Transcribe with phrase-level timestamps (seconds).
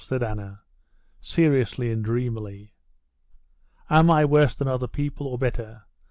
[0.03, 0.61] said Anna,
[1.19, 2.73] seriously and dreamily.
[3.87, 5.83] "Am I worse than other people, or better?